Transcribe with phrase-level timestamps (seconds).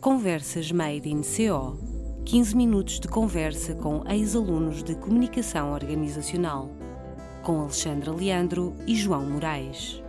[0.00, 1.76] Conversas Made in CO
[2.24, 6.70] 15 minutos de conversa com ex-alunos de comunicação organizacional,
[7.42, 10.00] com Alexandra Leandro e João Moraes.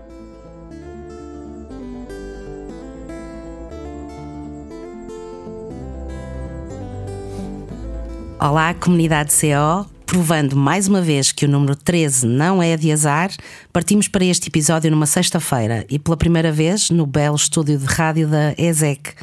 [8.40, 9.90] Olá, comunidade CO.
[10.06, 13.32] Provando mais uma vez que o número 13 não é de azar,
[13.74, 18.28] partimos para este episódio numa sexta-feira e pela primeira vez no belo estúdio de rádio
[18.28, 19.14] da ESEC.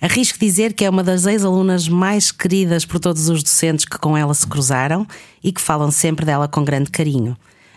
[0.00, 4.16] Arrisco dizer que é uma das ex-alunas mais queridas por todos os docentes que com
[4.16, 5.06] ela se cruzaram
[5.42, 7.36] e que falam sempre dela com grande carinho.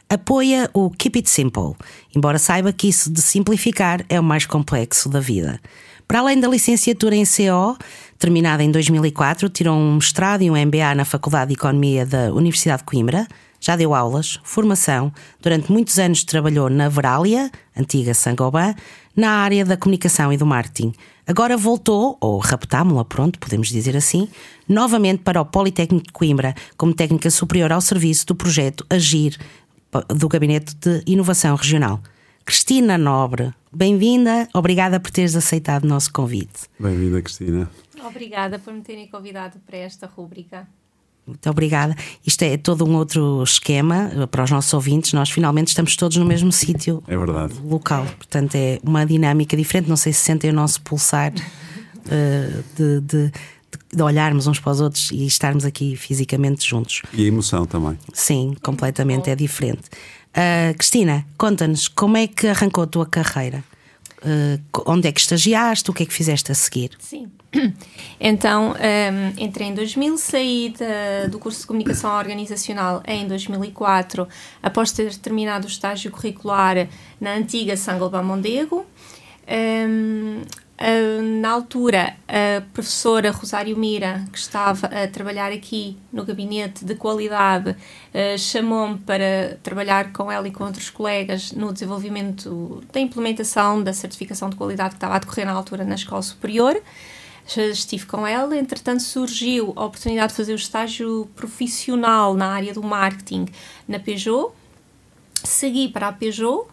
[0.09, 1.75] Apoia o Keep It Simple,
[2.15, 5.61] embora saiba que isso de simplificar é o mais complexo da vida.
[6.07, 7.77] Para além da licenciatura em CO,
[8.19, 12.81] terminada em 2004, tirou um mestrado e um MBA na Faculdade de Economia da Universidade
[12.81, 13.25] de Coimbra.
[13.61, 15.11] Já deu aulas, formação,
[15.41, 18.75] durante muitos anos trabalhou na Veralia, antiga Sangoban,
[19.15, 20.93] na área da comunicação e do marketing.
[21.25, 24.27] Agora voltou, ou raptámo-la, pronto, podemos dizer assim,
[24.67, 29.37] novamente para o Politécnico de Coimbra, como técnica superior ao serviço do projeto Agir
[30.07, 32.01] do Gabinete de Inovação Regional.
[32.49, 36.61] Cristina Nobre, bem-vinda, obrigada por teres aceitado o nosso convite.
[36.79, 37.69] Bem-vinda, Cristina.
[38.03, 40.67] Obrigada por me terem convidado para esta rúbrica.
[41.27, 41.95] Muito obrigada.
[42.25, 45.13] Isto é todo um outro esquema eh, para os nossos ouvintes.
[45.13, 47.03] Nós finalmente estamos todos no mesmo sítio.
[47.07, 47.53] É verdade.
[47.63, 48.03] Local.
[48.17, 49.87] Portanto, é uma dinâmica diferente.
[49.87, 53.31] Não sei se sentem o nosso pulsar uh, de, de,
[53.93, 57.03] de, olharmos uns para os outros e estarmos aqui fisicamente juntos.
[57.13, 57.95] E a emoção também.
[58.11, 59.83] Sim, completamente é diferente.
[60.29, 63.63] Uh, Cristina, conta-nos como é que arrancou a tua carreira?
[64.19, 65.89] Uh, onde é que estagiaste?
[65.89, 66.91] O que é que fizeste a seguir?
[66.99, 67.29] Sim.
[68.21, 74.27] Então, um, entrei em 2000, saí de, do curso de Comunicação Organizacional em 2004,
[74.61, 78.85] após ter terminado o estágio curricular na antiga Sangalba Mondego.
[79.47, 80.41] Um,
[80.81, 86.95] Uh, na altura, a professora Rosário Mira, que estava a trabalhar aqui no gabinete de
[86.95, 93.83] qualidade, uh, chamou-me para trabalhar com ela e com outros colegas no desenvolvimento da implementação
[93.83, 96.81] da certificação de qualidade que estava a decorrer na altura na Escola Superior.
[97.45, 102.83] Estive com ela, entretanto surgiu a oportunidade de fazer o estágio profissional na área do
[102.83, 103.47] marketing
[103.85, 104.53] na Peugeot.
[105.43, 106.67] Segui para a Peugeot,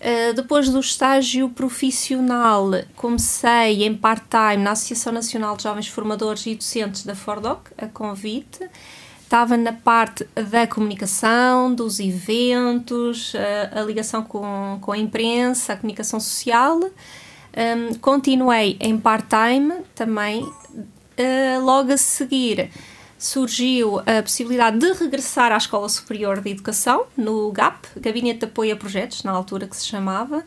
[0.00, 6.54] Uh, depois do estágio profissional, comecei em part-time na Associação Nacional de Jovens Formadores e
[6.54, 8.68] Docentes da Fordoc, a convite.
[9.20, 13.38] Estava na parte da comunicação, dos eventos, uh,
[13.78, 16.78] a ligação com, com a imprensa, a comunicação social.
[16.80, 22.70] Um, continuei em part-time também, uh, logo a seguir
[23.18, 28.74] surgiu a possibilidade de regressar à Escola Superior de Educação, no GAP, Gabinete de Apoio
[28.74, 30.44] a Projetos, na altura que se chamava.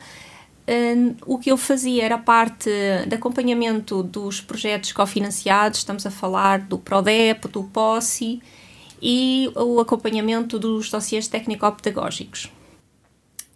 [0.67, 2.69] Um, o que eu fazia era parte
[3.05, 8.41] de acompanhamento dos projetos cofinanciados, estamos a falar do PRODEP, do POSSI
[9.01, 12.49] e o acompanhamento dos dossiês técnico-pedagógicos.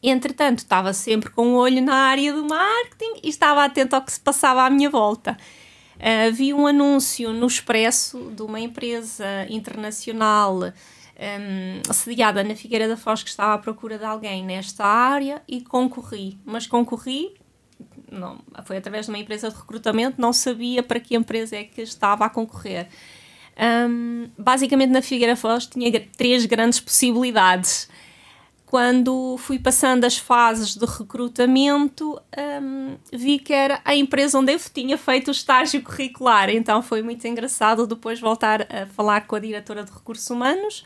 [0.04, 4.02] Entretanto, estava sempre com o um olho na área do marketing e estava atento ao
[4.02, 5.38] que se passava à minha volta.
[5.96, 10.60] Uh, vi um anúncio no Expresso de uma empresa internacional
[11.16, 15.62] um, sediada na Figueira da Foz que estava à procura de alguém nesta área e
[15.62, 16.38] concorri.
[16.46, 17.34] Mas concorri,
[18.12, 21.82] não, foi através de uma empresa de recrutamento, não sabia para que empresa é que
[21.82, 22.88] estava a concorrer.
[23.90, 27.88] Um, basicamente, na Figueira Foz tinha três grandes possibilidades
[28.76, 32.22] quando fui passando as fases de recrutamento,
[32.62, 36.50] um, vi que era a empresa onde eu tinha feito o estágio curricular.
[36.50, 40.86] Então foi muito engraçado depois voltar a falar com a diretora de recursos humanos.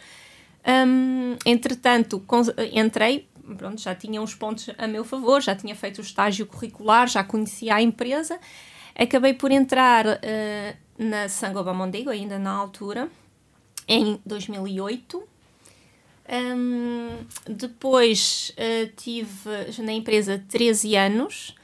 [0.87, 2.23] Um, entretanto,
[2.71, 3.27] entrei,
[3.57, 7.23] pronto, já tinha uns pontos a meu favor, já tinha feito o estágio curricular, já
[7.23, 8.39] conhecia a empresa.
[8.95, 13.09] Acabei por entrar uh, na Sangoba Mondego, ainda na altura,
[13.87, 15.38] em 2008
[16.29, 17.17] um,
[17.47, 21.55] depois uh, tive na empresa 13 anos,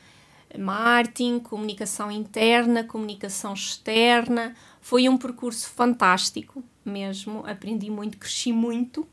[0.58, 4.56] marketing, comunicação interna, comunicação externa.
[4.82, 9.08] Foi um percurso fantástico mesmo, aprendi muito, cresci muito.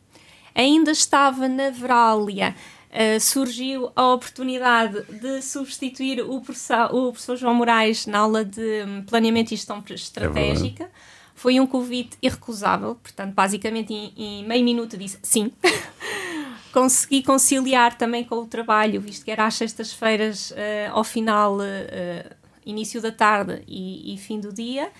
[0.54, 2.54] Ainda estava na Veralia,
[2.90, 8.84] uh, surgiu a oportunidade de substituir o professor, o professor João Moraes na aula de
[9.06, 10.84] planeamento e gestão estratégica.
[10.84, 10.90] É
[11.34, 15.52] foi um convite irrecusável, portanto, basicamente em, em meio minuto disse sim.
[16.72, 20.54] Consegui conciliar também com o trabalho, visto que era às sextas-feiras, uh,
[20.92, 22.34] ao final, uh,
[22.64, 24.90] início da tarde e, e fim do dia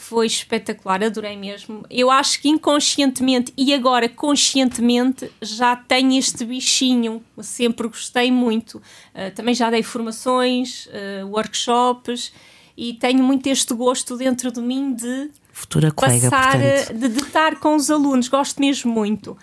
[0.00, 1.84] foi espetacular, adorei mesmo.
[1.90, 8.78] Eu acho que inconscientemente e agora conscientemente já tenho este bichinho, sempre gostei muito.
[8.78, 12.32] Uh, também já dei formações, uh, workshops
[12.76, 16.98] e tenho muito este gosto dentro de mim de futura colega, passar, portanto.
[16.98, 19.36] de, de estar com os alunos, gosto mesmo muito.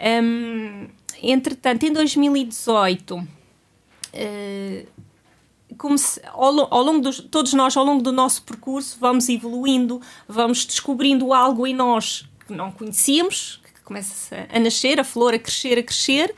[0.00, 0.88] Um,
[1.22, 3.28] entretanto, em 2018, uh,
[5.98, 10.64] se, ao, ao, longo dos, todos nós, ao longo do nosso percurso, vamos evoluindo, vamos
[10.64, 15.78] descobrindo algo em nós que não conhecíamos, que começa a nascer, a flor a crescer,
[15.78, 16.34] a crescer,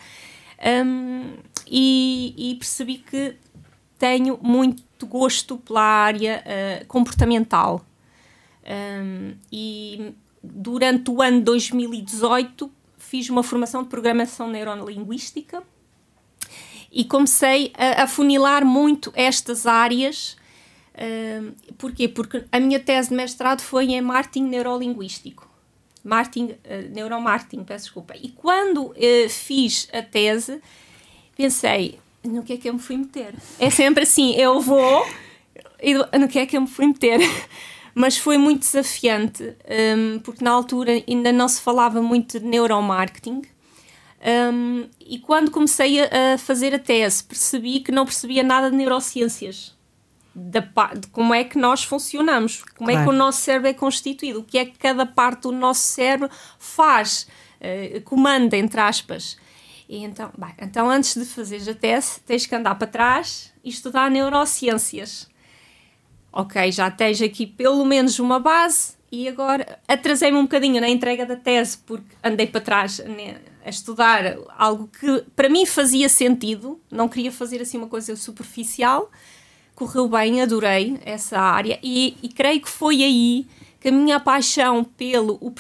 [0.84, 1.34] um,
[1.66, 3.36] e, e, percebi que
[3.96, 7.84] tenho muito gosto pela área uh, comportamental.
[8.64, 15.62] Um, e durante o ano 2018 fiz uma formação de programação neurolinguística
[16.92, 20.36] e comecei a, a funilar muito estas áreas.
[20.94, 22.08] Uh, porquê?
[22.08, 25.48] Porque a minha tese de mestrado foi em marketing neurolinguístico.
[26.02, 28.14] Marketing, uh, neuromarketing, peço desculpa.
[28.16, 28.94] E quando uh,
[29.28, 30.60] fiz a tese,
[31.36, 33.34] pensei, no que é que eu me fui meter?
[33.58, 35.06] É sempre assim, eu vou
[35.82, 37.20] e no que é que eu me fui meter?
[37.94, 39.56] Mas foi muito desafiante,
[39.96, 43.42] um, porque na altura ainda não se falava muito de neuromarketing.
[44.52, 48.76] Um, e quando comecei a, a, fazer a tese, percebi que não percebia nada de
[48.76, 49.74] neurociências.
[50.32, 50.60] Da,
[50.94, 53.02] de como é que nós funcionamos, como claro.
[53.02, 55.80] é que o nosso cérebro é constituído, o que é que cada parte do nosso
[55.80, 57.26] cérebro faz,
[57.60, 59.36] uh, comanda, entre aspas.
[59.90, 63.70] E então, bem, então, antes de fazeres a tese, tens que andar para trás e
[63.70, 65.28] estudar neurociências.
[66.32, 71.26] Ok, já tens aqui pelo menos uma base e agora atrasei-me um bocadinho na entrega
[71.26, 73.02] da tese porque andei para trás
[73.64, 79.10] a estudar algo que para mim fazia sentido, não queria fazer assim uma coisa superficial.
[79.74, 83.44] Correu bem, adorei essa área e, e creio que foi aí
[83.80, 85.50] que a minha paixão pelo o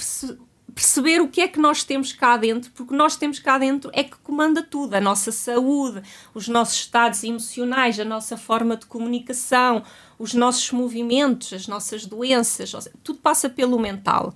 [0.74, 4.04] perceber o que é que nós temos cá dentro, porque nós temos cá dentro é
[4.04, 6.02] que comanda tudo, a nossa saúde,
[6.34, 9.82] os nossos estados emocionais, a nossa forma de comunicação,
[10.18, 12.72] os nossos movimentos, as nossas doenças,
[13.02, 14.34] tudo passa pelo mental.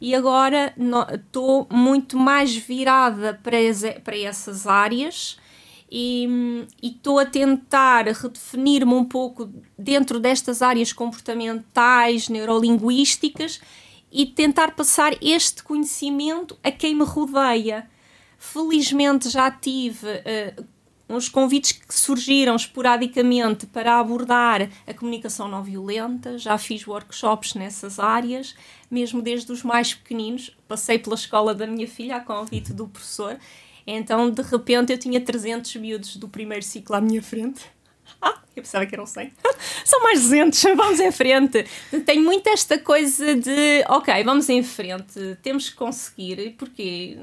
[0.00, 0.74] E agora
[1.12, 3.58] estou muito mais virada para,
[4.02, 5.38] para essas áreas
[5.92, 13.60] e estou a tentar redefinir-me um pouco dentro destas áreas comportamentais, neurolinguísticas
[14.10, 17.88] e tentar passar este conhecimento a quem me rodeia.
[18.38, 20.64] Felizmente já tive uh,
[21.08, 27.98] uns convites que surgiram esporadicamente para abordar a comunicação não violenta, já fiz workshops nessas
[27.98, 28.54] áreas,
[28.90, 30.56] mesmo desde os mais pequeninos.
[30.66, 33.38] Passei pela escola da minha filha a convite do professor,
[33.86, 37.62] então de repente eu tinha 300 miúdos do primeiro ciclo à minha frente
[38.22, 39.32] ah, eu pensava que eram 100.
[39.84, 41.64] São mais 200, vamos em frente.
[42.04, 47.18] Tenho muito esta coisa de, ok, vamos em frente, temos que conseguir, porque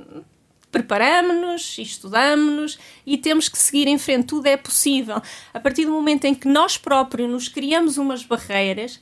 [0.72, 4.28] preparamos-nos, estudamos-nos e temos que seguir em frente.
[4.28, 5.22] Tudo é possível.
[5.54, 9.00] A partir do momento em que nós próprios nos criamos umas barreiras,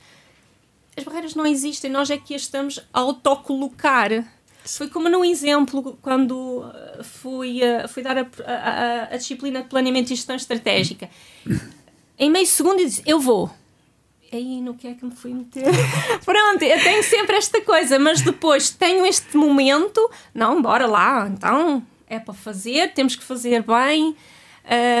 [0.96, 4.35] as barreiras não existem, nós é que as estamos a autocolocar.
[4.66, 6.64] Foi como num exemplo, quando
[7.02, 11.08] fui, fui dar a, a, a disciplina de planeamento e gestão estratégica
[12.18, 13.50] em meio segundo e disse: Eu vou.
[14.32, 15.64] Aí no que é que me fui meter?
[16.24, 21.82] Pronto, eu tenho sempre esta coisa, mas depois tenho este momento, não, bora lá, então
[22.08, 24.16] é para fazer, temos que fazer bem.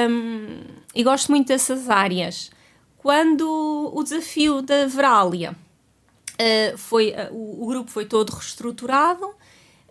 [0.08, 0.60] Um,
[0.94, 2.50] e gosto muito dessas áreas.
[2.98, 9.34] Quando o desafio da Veralia uh, foi, uh, o, o, grupo foi todo reestruturado,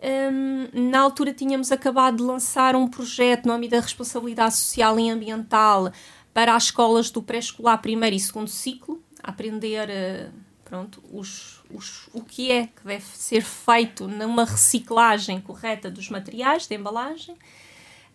[0.02, 5.10] um, na altura tínhamos acabado de lançar um projeto no âmbito da responsabilidade social e
[5.10, 5.90] ambiental
[6.34, 10.32] para as escolas do pré-escolar primeiro e segundo ciclo, aprender uh,
[10.64, 16.66] pronto, os, os, o que é que deve ser feito numa reciclagem correta dos materiais
[16.66, 17.36] de embalagem.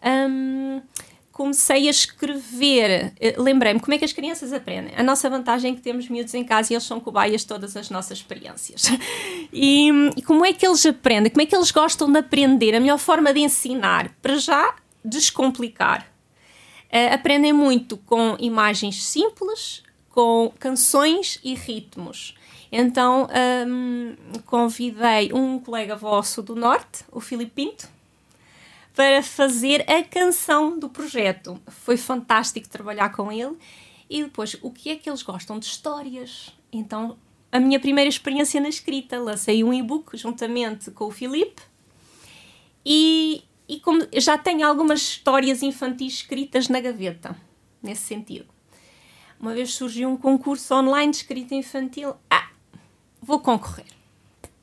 [0.04, 0.82] Um,
[1.42, 4.94] comecei a escrever, uh, lembrei-me como é que as crianças aprendem.
[4.96, 7.76] A nossa vantagem é que temos miúdos em casa e eles são cobaias de todas
[7.76, 8.84] as nossas experiências.
[9.52, 11.32] e, e como é que eles aprendem?
[11.32, 12.76] Como é que eles gostam de aprender?
[12.76, 16.12] A melhor forma de ensinar, para já, descomplicar
[16.92, 22.36] Uh, aprendem muito com imagens simples, com canções e ritmos.
[22.70, 23.30] Então
[23.66, 27.88] um, convidei um colega vosso do Norte, o Filipe Pinto,
[28.96, 31.60] para fazer a canção do projeto.
[31.68, 33.58] Foi fantástico trabalhar com ele.
[34.10, 36.54] E depois, o que é que eles gostam de histórias?
[36.72, 37.18] Então,
[37.52, 41.62] a minha primeira experiência na escrita, lancei um e-book juntamente com o Filipe
[42.86, 47.34] e e como já tenho algumas histórias infantis escritas na gaveta,
[47.82, 48.46] nesse sentido.
[49.40, 52.14] Uma vez surgiu um concurso online de escrita infantil.
[52.30, 52.50] Ah,
[53.22, 53.86] vou concorrer.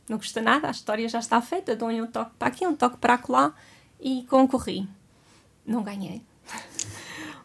[0.07, 2.99] Não custa nada, a história já está feita, dou-lhe um toque para aqui, um toque
[2.99, 3.55] para lá
[4.01, 4.89] e concorri.
[5.67, 6.23] Não ganhei.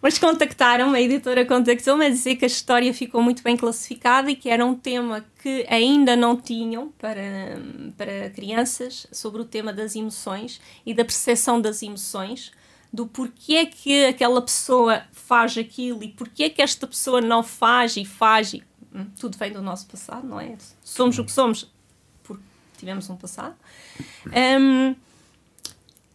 [0.04, 4.36] Mas contactaram-me, a editora contactou-me a dizer que a história ficou muito bem classificada e
[4.36, 7.58] que era um tema que ainda não tinham para,
[7.98, 12.52] para crianças sobre o tema das emoções e da percepção das emoções,
[12.92, 18.04] do porquê que aquela pessoa faz aquilo e porquê que esta pessoa não faz e
[18.04, 18.54] faz.
[18.54, 20.58] E, hum, tudo vem do nosso passado, não é?
[20.84, 21.72] Somos o que somos
[22.24, 22.44] porque
[22.78, 23.56] tivemos um passado.
[24.28, 24.94] Um,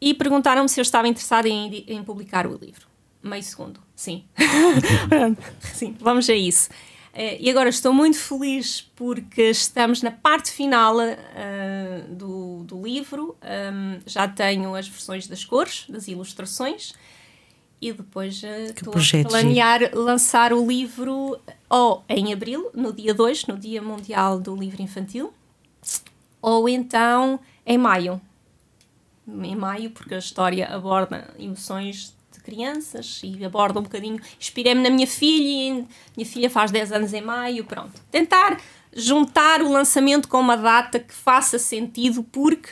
[0.01, 2.89] e perguntaram-me se eu estava interessada em, em publicar o livro
[3.23, 3.81] meio segundo.
[3.95, 4.25] Sim.
[5.61, 6.71] Sim, vamos a isso.
[7.13, 13.37] Uh, e agora estou muito feliz porque estamos na parte final uh, do, do livro.
[13.43, 16.93] Um, já tenho as versões das cores, das ilustrações.
[17.81, 21.39] E depois uh, estou a planear lançar o livro
[21.69, 25.33] ou em abril, no dia 2, no Dia Mundial do Livro Infantil,
[26.43, 28.21] ou então em maio.
[29.29, 32.17] Em maio, porque a história aborda emoções
[32.49, 34.19] crianças e aborda um bocadinho.
[34.41, 35.85] Inspirei-me na minha filha,
[36.17, 37.93] minha filha faz 10 anos em maio, pronto.
[38.11, 38.59] Tentar
[38.97, 42.71] juntar o lançamento com uma data que faça sentido, porque.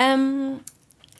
[0.00, 0.58] Um,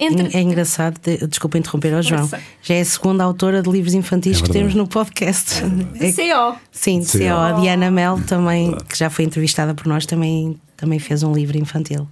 [0.01, 0.35] entre...
[0.35, 0.99] É engraçado,
[1.29, 2.31] desculpa interromper ao João.
[2.63, 5.61] Já é a segunda autora de livros infantis é que temos no podcast.
[5.65, 6.57] De é, CO.
[6.71, 7.19] Sim, de CO.
[7.19, 7.35] CO.
[7.35, 11.59] A Diana Mel também, que já foi entrevistada por nós, também, também fez um livro
[11.59, 12.07] infantil.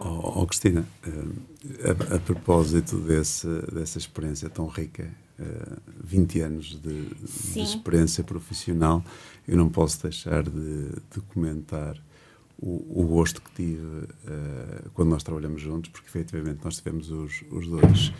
[0.00, 0.86] Oh, oh, Cristina,
[1.84, 9.04] a, a, propósito desse, dessa experiência tão rica, uh, 20 anos de, de, experiência profissional,
[9.46, 11.96] eu não posso deixar de, de comentar
[12.60, 17.42] o, o, gosto que tive uh, quando nós trabalhamos juntos, porque efetivamente nós tivemos os,
[17.50, 18.12] os dois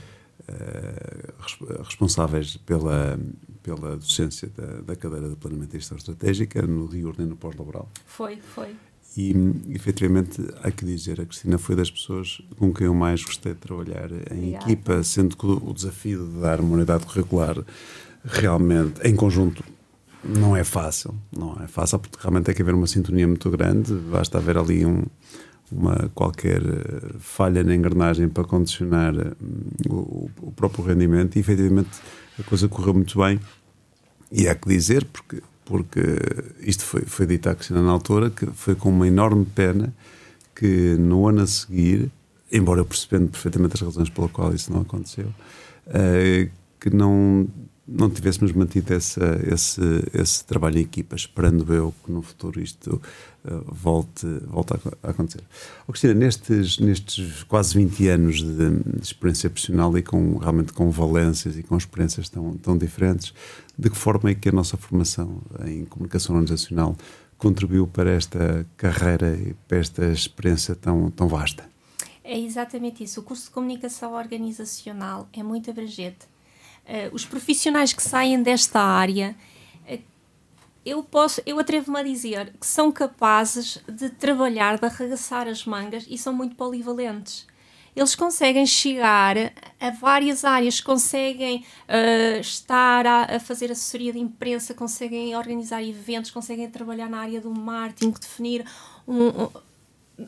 [0.49, 3.19] uh, responsáveis pela,
[3.63, 7.89] pela docência da, da cadeira de planeamento e estratégica no diurno e no pós-laboral.
[8.05, 8.75] Foi, foi.
[9.17, 9.35] E,
[9.71, 13.59] efetivamente, há que dizer, a Cristina foi das pessoas com quem eu mais gostei de
[13.59, 14.65] trabalhar em Obrigada.
[14.65, 17.57] equipa, sendo que o desafio de dar uma unidade curricular
[18.25, 19.65] realmente, em conjunto,
[20.23, 21.15] não é fácil.
[21.37, 24.85] Não é fácil, porque realmente tem que haver uma sintonia muito grande, basta haver ali
[24.85, 25.05] um,
[25.71, 31.91] uma qualquer eh, falha na engrenagem para condicionar hum, o, o próprio rendimento e, efetivamente,
[32.39, 33.41] a coisa correu muito bem.
[34.31, 36.01] E há que dizer, porque porque
[36.61, 39.93] isto foi, foi dito à Cristina na altura, que foi com uma enorme pena
[40.57, 42.11] que no ano a seguir,
[42.51, 47.47] embora eu percebendo perfeitamente as razões pela qual isso não aconteceu, uh, que não,
[47.89, 49.81] não tivéssemos mantido essa, esse,
[50.13, 53.01] esse trabalho em equipa, esperando eu que no futuro isto
[53.45, 55.43] uh, volte, volte a, acontecer.
[55.87, 60.91] Oh, Cristina, nestes, nestes quase 20 anos de, de, experiência profissional e com, realmente com
[60.91, 63.33] valências e com experiências tão, tão diferentes,
[63.77, 66.95] de que forma é que a nossa formação em comunicação organizacional
[67.39, 71.65] contribuiu para esta carreira e para esta experiência tão, tão vasta?
[72.23, 73.21] É exatamente isso.
[73.21, 76.27] O curso de comunicação organizacional é muito abrangente.
[76.89, 79.37] Uh, os profissionais que saem desta área,
[79.91, 79.99] uh,
[80.87, 86.07] eu posso, eu atrevo-me a dizer que são capazes de trabalhar, de arregaçar as mangas
[86.09, 87.47] e são muito polivalentes.
[87.95, 89.37] Eles conseguem chegar
[89.79, 96.31] a várias áreas, conseguem uh, estar a, a, fazer assessoria de imprensa, conseguem organizar eventos,
[96.31, 98.65] conseguem trabalhar na área do marketing, definir
[99.07, 99.51] um, um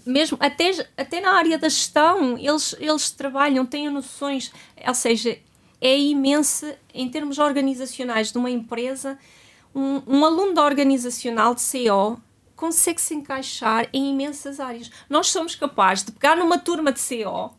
[0.06, 4.52] mesmo até, até na área da gestão, eles, eles trabalham, têm noções,
[4.86, 5.38] ou seja,
[5.80, 9.18] é imenso em termos organizacionais de uma empresa.
[9.74, 12.20] Um, um aluno da organizacional de CO
[12.54, 14.90] consegue se encaixar em imensas áreas.
[15.08, 17.54] Nós somos capazes de pegar numa turma de CO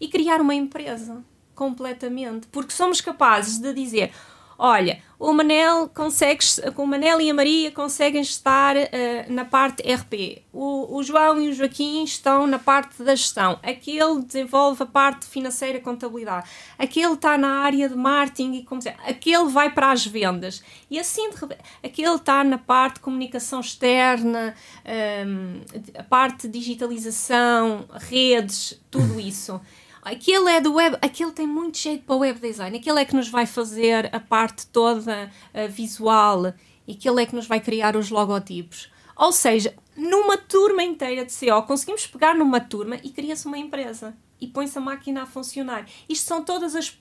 [0.00, 4.12] e criar uma empresa completamente, porque somos capazes de dizer
[4.60, 6.42] olha, o Manel consegue,
[6.74, 8.80] o Manel e a Maria conseguem estar uh,
[9.28, 14.22] na parte RP, o, o, João e o Joaquim estão na parte da gestão, aquele
[14.22, 16.48] desenvolve a parte financeira e contabilidade,
[16.78, 20.62] aquele está na área de marketing e como dizer, aquele vai para as vendas.
[20.90, 21.36] E assim de
[21.84, 24.54] aquele está na parte de comunicação externa,
[24.86, 25.60] um, ehm,
[25.98, 29.60] a parte de digitalização, redes, tudo isso.
[30.02, 33.28] Aquele é do web, aquele tem muito jeito para web design, aquele é que nos
[33.28, 36.54] vai fazer a parte toda uh, visual
[36.86, 38.90] e aquele é que nos vai criar os logotipos.
[39.14, 44.16] Ou seja, numa turma inteira de CO, conseguimos pegar numa turma e cria-se uma empresa
[44.40, 45.86] e põe-se a máquina a funcionar.
[46.08, 46.98] Isto são todas as,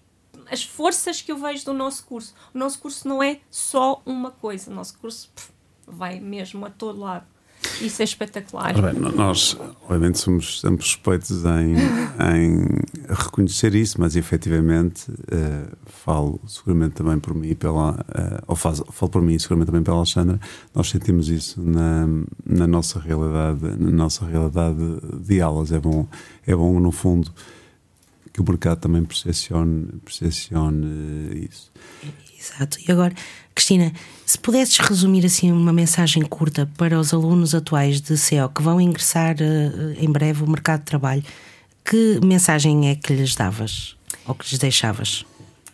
[0.52, 2.36] as forças que eu vejo do nosso curso.
[2.54, 5.54] O nosso curso não é só uma coisa, o nosso curso pff,
[5.88, 7.26] vai mesmo a todo lado.
[7.82, 8.74] Isso é espetacular.
[8.82, 11.76] Bem, nós, obviamente, somos sempre suspeitos em,
[12.36, 18.82] em reconhecer isso, mas efetivamente uh, falo seguramente também por mim, pela, uh, ou faz,
[18.92, 20.40] falo por mim seguramente também pela Alexandra.
[20.74, 22.08] Nós sentimos isso na,
[22.46, 24.78] na nossa realidade, na nossa realidade
[25.22, 25.72] de aulas.
[25.72, 26.08] É bom,
[26.46, 27.32] é bom no fundo
[28.32, 31.72] que o mercado também percepcione, percepcione isso.
[32.40, 32.78] Exato.
[32.88, 33.14] E agora,
[33.54, 33.92] Cristina,
[34.26, 38.80] se pudesses resumir assim uma mensagem curta para os alunos atuais de CO que vão
[38.80, 41.24] ingressar uh, em breve o mercado de trabalho,
[41.84, 45.26] que mensagem é que lhes davas ou que lhes deixavas?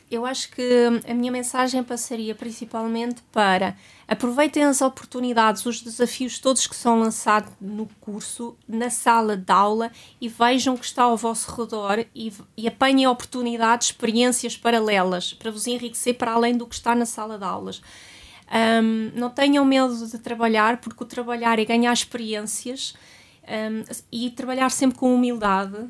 [0.10, 3.76] Eu acho que a minha mensagem passaria principalmente para
[4.08, 9.92] aproveitem as oportunidades, os desafios todos que são lançados no curso, na sala de aula
[10.22, 15.50] e vejam o que está ao vosso redor e, e apanhem oportunidades, experiências paralelas para
[15.50, 17.82] vos enriquecer para além do que está na sala de aulas.
[18.84, 22.94] Um, não tenham medo de trabalhar, porque o trabalhar é ganhar experiências
[23.44, 25.90] um, e trabalhar sempre com humildade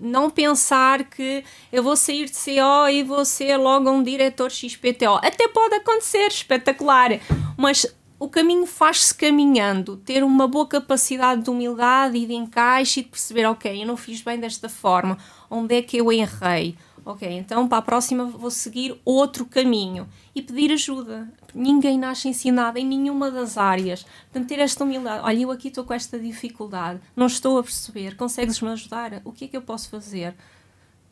[0.00, 5.14] não pensar que eu vou sair de CO e vou ser logo um diretor XPTO.
[5.22, 7.10] Até pode acontecer, espetacular,
[7.56, 7.86] mas
[8.18, 9.96] o caminho faz-se caminhando.
[9.96, 13.96] Ter uma boa capacidade de humildade e de encaixe e de perceber, ok, eu não
[13.96, 15.18] fiz bem desta forma,
[15.50, 16.76] onde é que eu errei?
[17.04, 21.28] Ok, então para a próxima vou seguir outro caminho e pedir ajuda.
[21.52, 24.04] Ninguém nasce ensinado em nenhuma das áreas.
[24.30, 25.24] Portanto, ter esta humildade.
[25.24, 28.16] Olha, eu aqui estou com esta dificuldade, não estou a perceber.
[28.16, 29.20] Consegues-me ajudar?
[29.24, 30.34] O que é que eu posso fazer?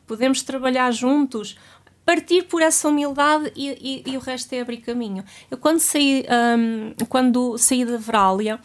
[0.07, 1.57] Podemos trabalhar juntos?
[2.05, 5.23] Partir por essa humildade e, e, e o resto é abrir caminho.
[5.49, 6.25] Eu, quando saí,
[6.57, 8.59] um, quando saí da Verália,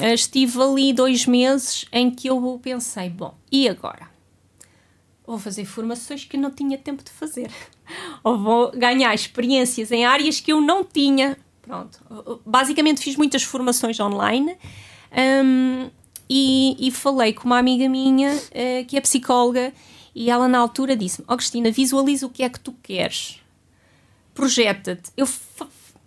[0.00, 4.11] eh, estive ali dois meses em que eu pensei: bom, e agora?
[5.26, 7.50] Vou fazer formações que não tinha tempo de fazer
[8.24, 11.36] ou vou ganhar experiências em áreas que eu não tinha.
[11.62, 12.40] Pronto.
[12.44, 14.56] Basicamente fiz muitas formações online
[15.44, 15.90] um,
[16.28, 19.72] e, e, falei com uma amiga minha uh, que é psicóloga
[20.14, 23.40] e ela na altura disse-me: oh, Cristina, visualiza o que é que tu queres.
[24.34, 25.10] Projeta-te.
[25.16, 25.26] Eu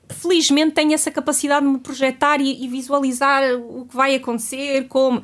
[0.09, 5.21] felizmente tenho essa capacidade de me projetar e, e visualizar o que vai acontecer, como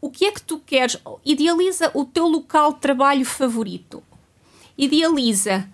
[0.00, 0.96] o que é que tu queres?
[1.24, 4.02] Idealiza o teu local de trabalho favorito
[4.80, 5.68] idealiza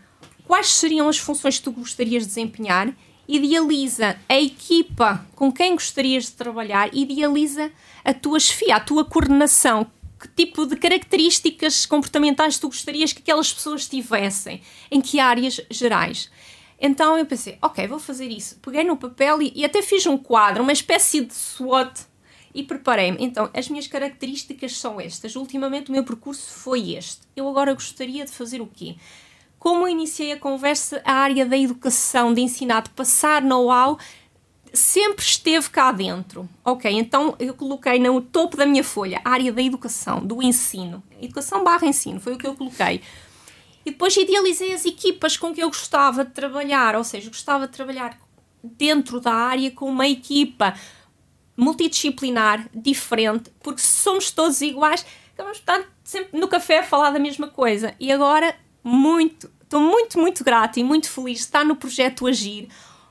[0.47, 2.92] quais seriam as funções que tu gostarias de desempenhar,
[3.28, 7.71] idealiza a equipa com quem gostarias de trabalhar, idealiza
[8.04, 9.86] a tua chefia, a tua coordenação,
[10.19, 14.60] que tipo de características comportamentais tu gostarias que aquelas pessoas tivessem,
[14.91, 16.28] em que áreas gerais.
[16.80, 18.58] Então eu pensei, ok, vou fazer isso.
[18.60, 22.00] Peguei no papel e, e até fiz um quadro, uma espécie de SWOT
[22.56, 23.19] e preparei-me.
[23.21, 25.36] Então, as minhas características são estas.
[25.36, 27.21] Ultimamente o meu percurso foi este.
[27.36, 28.97] Eu agora gostaria de fazer o quê?
[29.58, 33.99] Como iniciei a conversa, a área da educação, de ensinar, de passar know-how,
[34.73, 36.49] sempre esteve cá dentro.
[36.64, 41.02] Ok, então eu coloquei no topo da minha folha a área da educação, do ensino.
[41.21, 43.02] Educação barra ensino, foi o que eu coloquei.
[43.84, 47.73] E depois idealizei as equipas com que eu gostava de trabalhar, ou seja, gostava de
[47.75, 48.19] trabalhar
[48.62, 50.75] dentro da área com uma equipa
[51.56, 55.04] multidisciplinar, diferente, porque somos todos iguais,
[55.52, 57.95] estar sempre no café a falar da mesma coisa.
[57.99, 62.69] E agora, muito, estou muito, muito grata e muito feliz de estar no projeto Agir,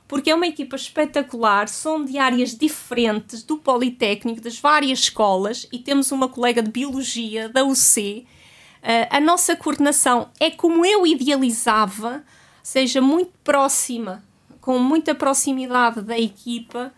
[0.08, 5.80] porque é uma equipa espetacular, são de áreas diferentes do Politécnico, das várias escolas, e
[5.80, 8.26] temos uma colega de Biologia da UC.
[8.28, 12.24] Uh, eh, a nossa coordenação é como eu idealizava,
[12.62, 14.24] seja muito próxima,
[14.62, 16.94] com muita proximidade da equipa,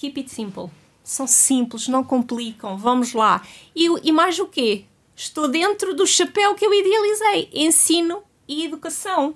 [0.00, 0.70] Keep it simple.
[1.04, 3.42] São simples, não complicam, vamos lá.
[3.76, 4.84] E, e mais o quê?
[5.14, 9.34] Estou dentro do chapéu que eu idealizei: ensino e educação.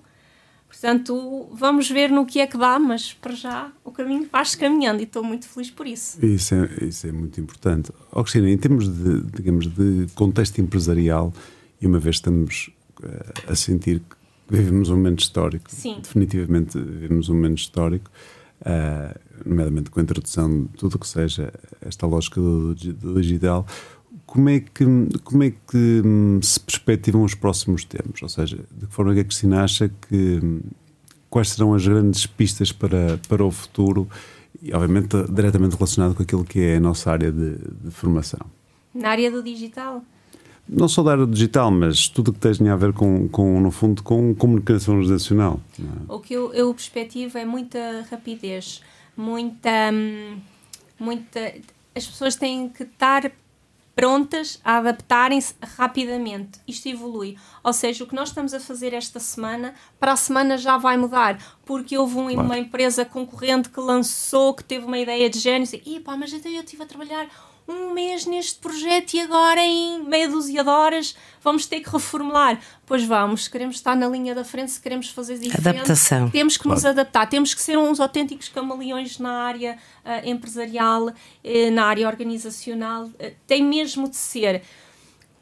[0.66, 5.00] Portanto, vamos ver no que é que dá, mas para já o caminho faz-se caminhando
[5.00, 6.24] e estou muito feliz por isso.
[6.24, 7.92] Isso é, isso é muito importante.
[8.11, 11.33] Oh, Cristina, em termos de, digamos, de contexto empresarial,
[11.81, 12.70] e uma vez estamos
[13.03, 14.16] uh, a sentir que
[14.48, 16.00] vivemos um momento histórico, Sim.
[16.03, 18.11] definitivamente vivemos um momento histórico,
[18.62, 23.66] uh, nomeadamente com a introdução de tudo o que seja esta lógica do, do, digital,
[24.27, 24.85] como é, que,
[25.23, 28.23] como é que hum, se perspectivam os próximos tempos?
[28.23, 30.40] Ou seja, de que forma é que a Cristina acha que.
[30.42, 30.61] Hum,
[31.31, 34.09] quais serão as grandes pistas para, para o futuro
[34.62, 38.38] e, obviamente, diretamente relacionado com aquilo que é a nossa área de, de formação?
[38.94, 40.05] Na área do digital?
[40.68, 43.70] não só da área digital, mas tudo o que tenha a ver com, com no
[43.70, 45.61] fundo, com comunicação organizacional.
[45.79, 46.12] É?
[46.12, 48.81] O que eu, eu perspectivo é muita rapidez,
[49.16, 50.40] muita, hum,
[50.98, 51.55] muita.
[51.94, 53.31] As pessoas têm que estar
[53.94, 56.59] prontas a adaptarem-se rapidamente.
[56.66, 57.38] Isto evolui.
[57.62, 60.96] Ou seja, o que nós estamos a fazer esta semana, para a semana já vai
[60.96, 61.38] mudar.
[61.64, 66.00] Porque houve um, uma empresa concorrente que lançou, que teve uma ideia de género e
[66.00, 67.29] pá, mas até eu estive a trabalhar
[67.66, 72.61] um mês neste projeto e agora em meia dúzia de horas vamos ter que reformular.
[72.87, 75.68] Pois vamos, queremos estar na linha da frente, se queremos fazer diferente.
[75.68, 76.31] Adaptação.
[76.31, 76.77] Temos que claro.
[76.77, 82.07] nos adaptar, temos que ser uns autênticos camaleões na área uh, empresarial, uh, na área
[82.07, 83.05] organizacional.
[83.05, 84.62] Uh, tem mesmo de ser.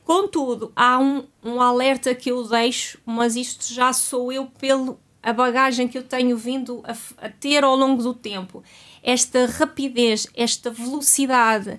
[0.04, 5.32] Contudo, há um, um alerta que eu deixo, mas isto já sou eu pelo a
[5.32, 8.62] bagagem que eu tenho vindo a, a ter ao longo do tempo.
[9.02, 11.78] Esta rapidez, esta velocidade,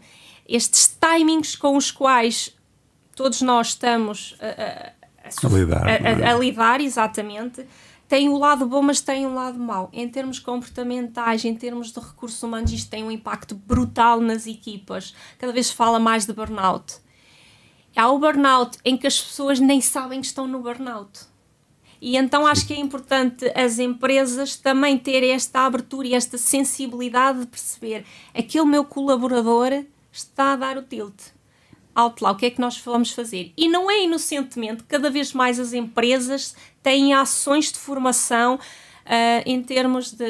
[0.56, 2.56] estes timings com os quais
[3.16, 7.66] todos nós estamos a, a, a lidar, a, a, lidar, exatamente,
[8.08, 9.90] tem o lado bom, mas tem um lado mau.
[9.92, 15.16] Em termos comportamentais, em termos de recursos humanos, isto tem um impacto brutal nas equipas.
[15.40, 16.98] Cada vez se fala mais de burnout.
[17.96, 21.22] Há o burnout em que as pessoas nem sabem que estão no burnout.
[22.00, 27.40] E então acho que é importante as empresas também terem esta abertura e esta sensibilidade
[27.40, 29.72] de perceber aquele meu colaborador
[30.14, 31.32] está a dar o tilt.
[31.96, 33.54] Alto lá, o que é que nós vamos fazer?
[33.56, 39.62] E não é inocentemente, cada vez mais as empresas têm ações de formação uh, em
[39.62, 40.26] termos de,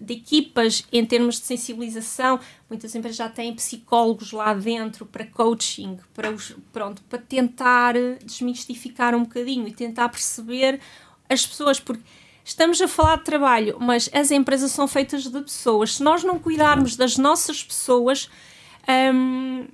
[0.00, 2.40] de equipas, em termos de sensibilização.
[2.68, 7.94] Muitas empresas já têm psicólogos lá dentro para coaching, para, os, pronto, para tentar
[8.24, 10.80] desmistificar um bocadinho e tentar perceber
[11.28, 12.02] as pessoas, porque
[12.44, 15.96] estamos a falar de trabalho, mas as empresas são feitas de pessoas.
[15.96, 18.28] Se nós não cuidarmos das nossas pessoas,
[18.88, 19.66] hum,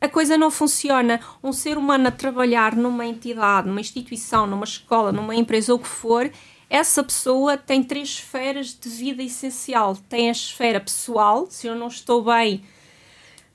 [0.00, 1.20] a coisa não funciona.
[1.42, 5.88] Um ser humano a trabalhar numa entidade, numa instituição, numa escola, numa empresa o que
[5.88, 6.30] for,
[6.68, 9.96] essa pessoa tem três esferas de vida essencial.
[10.08, 12.64] Tem a esfera pessoal, se eu não estou bem,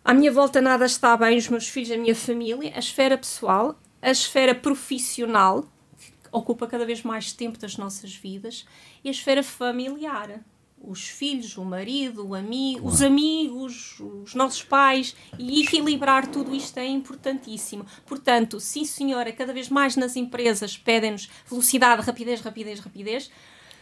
[0.03, 2.71] à minha volta nada está bem, os meus filhos, a minha família.
[2.75, 5.63] A esfera pessoal, a esfera profissional,
[5.99, 8.65] que ocupa cada vez mais tempo das nossas vidas,
[9.03, 10.41] e a esfera familiar
[10.81, 16.77] os filhos, o marido, o amigo, os amigos, os nossos pais e equilibrar tudo isto
[16.77, 17.85] é importantíssimo.
[18.05, 23.31] Portanto, sim senhora, cada vez mais nas empresas pedem-nos velocidade, rapidez, rapidez, rapidez,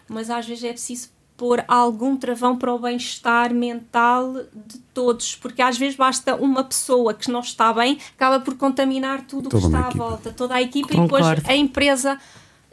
[0.08, 5.62] mas às vezes é preciso pôr algum travão para o bem-estar mental de todos, porque
[5.62, 9.58] às vezes basta uma pessoa que não está bem, acaba por contaminar tudo o que
[9.58, 11.28] está à volta, toda a equipa Concordo.
[11.28, 12.20] e depois a empresa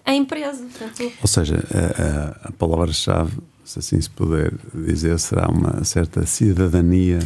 [0.05, 0.63] a empresa.
[0.65, 6.27] Portanto, Ou seja, a, a, a palavra-chave se assim se puder dizer, será uma certa
[6.27, 7.19] cidadania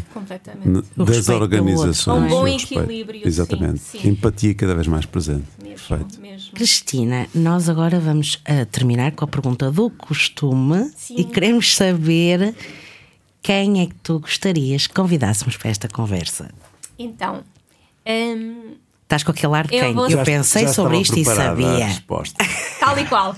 [0.97, 2.33] das organizações.
[2.33, 3.27] Um bom equilíbrio.
[3.27, 3.81] Exatamente.
[3.81, 4.09] Sim, sim.
[4.11, 5.45] Empatia cada vez mais presente.
[5.61, 6.21] Mesmo, Perfeito.
[6.21, 6.53] Mesmo.
[6.53, 11.17] Cristina, nós agora vamos a terminar com a pergunta do costume sim.
[11.19, 12.55] e queremos saber
[13.43, 16.51] quem é que tu gostarias que convidássemos para esta conversa.
[16.97, 17.43] Então.
[18.07, 19.97] Hum, Estás com aquele ar de quem?
[19.97, 21.89] Eu, eu pensei já sobre isto e sabia.
[22.79, 23.35] Tal e qual.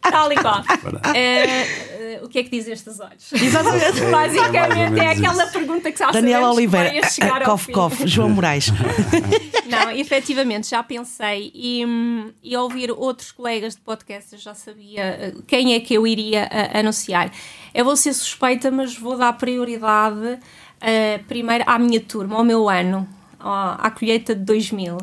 [0.00, 0.62] Tal e qual.
[1.08, 3.32] Uh, o que é que diz estes olhos?
[3.32, 4.00] Exatamente.
[4.10, 6.92] Basicamente é aquela pergunta que já Daniela Oliveira,
[7.44, 8.68] cof, cof, João Moraes.
[9.66, 11.84] Não, efetivamente, já pensei e,
[12.42, 16.06] e ao ouvir outros colegas de podcast eu já sabia eh, quem é que eu
[16.06, 17.30] iria uh, anunciar.
[17.74, 22.68] Eu vou ser suspeita, mas vou dar prioridade uh, primeiro à minha turma, ao meu
[22.68, 23.06] ano,
[23.40, 24.98] à colheita de 2000.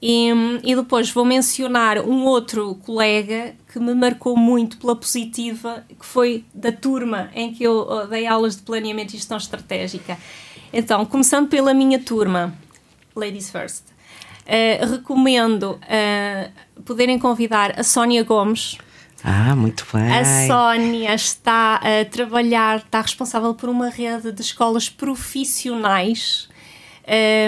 [0.00, 0.28] E,
[0.62, 6.44] e, depois vou mencionar um outro colega que me marcou muito pela positiva, que foi
[6.54, 10.16] da turma em que eu dei aulas de planeamento e gestão estratégica.
[10.72, 12.54] Então, começando pela minha turma,
[13.16, 13.86] Ladies First,
[14.46, 18.78] uh, recomendo uh, poderem convidar a Sónia Gomes.
[19.24, 20.12] Ah, muito bem.
[20.12, 26.48] A Sónia está a trabalhar, está responsável por uma rede de escolas profissionais.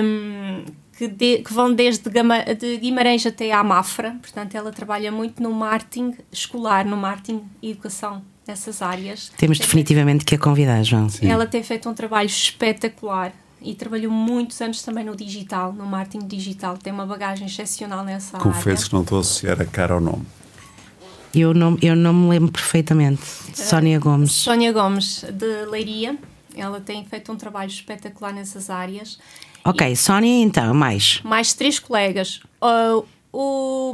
[0.02, 0.64] Um,
[1.00, 5.42] que, de, que vão desde Gama, de Guimarães até à Mafra, portanto ela trabalha muito
[5.42, 9.32] no marketing escolar, no marketing e educação nessas áreas.
[9.38, 11.08] Temos tem definitivamente feito, que a convidar, João.
[11.08, 11.30] Sim.
[11.30, 13.32] Ela tem feito um trabalho espetacular
[13.62, 18.32] e trabalhou muitos anos também no digital, no marketing digital, tem uma bagagem excepcional nessa
[18.32, 18.62] Confesso área.
[18.62, 20.26] Confesso que não estou a associar a cara ao nome.
[21.34, 23.22] Eu não, eu não me lembro perfeitamente.
[23.22, 24.32] Uh, Sónia Gomes.
[24.32, 26.18] Sónia Gomes, de Leiria.
[26.54, 29.18] Ela tem feito um trabalho espetacular nessas áreas
[29.64, 31.20] Ok, e, Sónia, então, mais.
[31.22, 32.40] Mais três colegas.
[32.62, 33.92] Uh, o,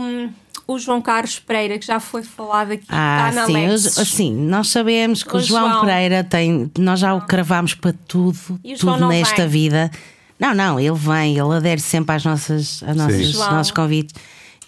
[0.67, 3.83] o João Carlos Pereira, que já foi falado aqui, ah, está na sim, Lex.
[4.09, 6.71] sim, nós sabemos que o, o João, João, Pereira tem.
[6.79, 8.39] Nós já o cravamos para tudo,
[8.79, 9.49] tudo nesta vem.
[9.49, 9.91] vida.
[10.39, 14.15] Não, não, ele vem, ele adere sempre às nossas, às nossas nossos convites.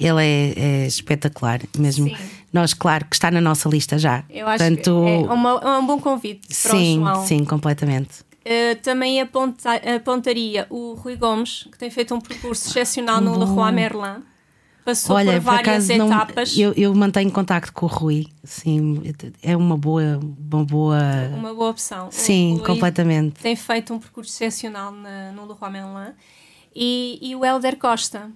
[0.00, 2.08] Ele é, é espetacular, mesmo.
[2.08, 2.16] Sim.
[2.52, 4.24] Nós, claro, que está na nossa lista já.
[4.30, 7.26] Eu acho Portanto, que é, uma, é um bom convite para sim, o João.
[7.26, 8.27] Sim, completamente.
[8.48, 13.72] Uh, também aponta, apontaria o Rui Gomes, que tem feito um percurso excepcional no Leroy
[13.72, 14.22] Merlin.
[14.86, 16.56] Passou Olha, por várias por etapas.
[16.56, 19.02] Não, eu, eu, mantenho contacto com o Rui, sim,
[19.42, 20.98] é uma boa, uma boa.
[21.34, 22.08] Uma boa opção.
[22.10, 23.38] Sim, completamente.
[23.42, 26.14] Tem feito um percurso excepcional na, no Leroy Merlin.
[26.74, 28.30] E, e o Helder Costa,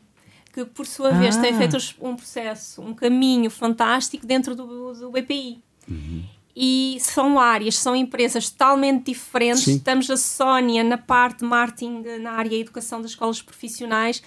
[0.52, 1.40] que por sua vez ah.
[1.40, 5.62] tem feito um processo, um caminho fantástico dentro do, do BPI.
[5.88, 6.22] Uhum.
[6.54, 9.62] E são áreas, são empresas totalmente diferentes.
[9.64, 9.76] Sim.
[9.76, 14.22] Estamos a Sónia na parte de marketing, na área de educação das escolas profissionais,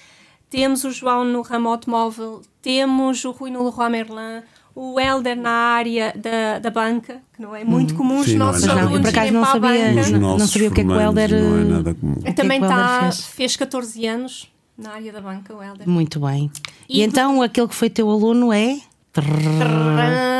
[0.49, 4.41] temos o João no ramo automóvel, temos o Rui no Leroy Merlin,
[4.73, 8.47] o Helder na área da, da banca, que não é muito comum os Sim, não
[8.47, 9.93] é nossos Não, por alunos acaso não para a sabia.
[10.19, 12.15] Não- não sabia o que é que o Helder, Não é eh, nada comum.
[12.15, 13.21] que é que Também o Helder tá, fez?
[13.25, 15.87] fez 14 anos na área da banca, o Helder.
[15.87, 16.51] Muito bem.
[16.89, 18.77] E, E então aquele que foi teu aluno é.
[19.13, 20.34] Trrrrã,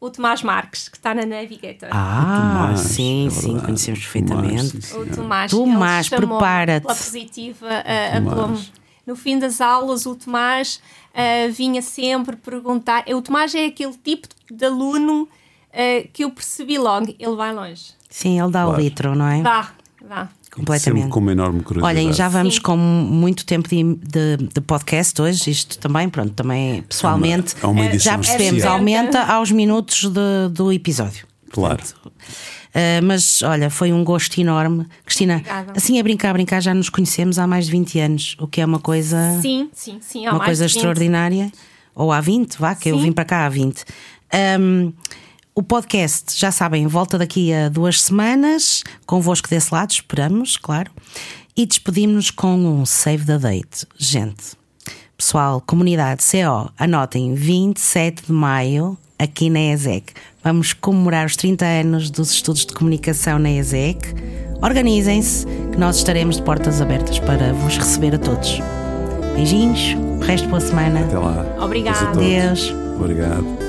[0.00, 1.90] O Tomás Marques, que está na Navigator.
[1.92, 4.82] Ah, Tomás, sim, é sim, conhecemos Tomás, perfeitamente.
[4.86, 5.06] sim, O.
[5.14, 6.82] Tomás, Tomás, prepara-te.
[6.86, 8.16] Pela positiva, uh, Tomás.
[8.32, 8.68] apelou-me.
[9.06, 10.80] No fim das aulas, o Tomás
[11.12, 13.04] uh, vinha sempre perguntar.
[13.08, 17.14] O Tomás é aquele tipo de aluno uh, que eu percebi logo.
[17.18, 17.92] Ele vai longe.
[18.08, 18.82] Sim, ele dá o Claro.
[18.82, 19.42] litro, não é?
[19.42, 19.70] Dá,
[20.02, 20.28] dá.
[20.50, 21.02] Completamente.
[21.02, 21.98] Sempre com uma enorme curiosidade.
[21.98, 22.60] Olhem, já vamos Sim.
[22.62, 23.82] com muito tempo de,
[24.36, 28.74] de- de podcast hoje, isto também, pronto, também pessoalmente É uma edição já percebemos, especial.
[28.74, 31.26] aumenta aos minutos de- do episódio.
[31.50, 31.82] Claro.
[32.04, 34.86] Uh, mas olha, foi um gosto enorme.
[35.04, 35.72] Cristina, Obrigada.
[35.76, 38.60] assim a brincar, a brincar, já nos conhecemos há mais de 20 anos, o que
[38.60, 40.26] é uma coisa, Sim, sim, sim.
[40.26, 40.76] há uma mais coisa de 20.
[40.76, 41.52] extraordinária.
[41.94, 43.02] Ou há 20, vá, que eu Sim.
[43.06, 43.84] vim para cá há 20.
[44.60, 44.92] Um,
[45.60, 50.90] o podcast, já sabem, volta daqui a duas semanas, convosco desse lado, esperamos, claro.
[51.54, 53.86] E despedimos-nos com um save the date.
[53.98, 54.56] Gente,
[55.18, 60.14] pessoal, comunidade CO, anotem 27 de maio, aqui na ESEC.
[60.42, 64.14] Vamos comemorar os 30 anos dos estudos de comunicação na ESEC.
[64.62, 68.60] Organizem-se, que nós estaremos de portas abertas para vos receber a todos.
[69.34, 69.94] Beijinhos,
[70.26, 71.00] resto boa semana.
[71.00, 71.44] Até lá.
[71.62, 71.98] Obrigada.
[71.98, 72.16] Todos.
[72.16, 72.74] Adeus.
[72.98, 73.59] Obrigado.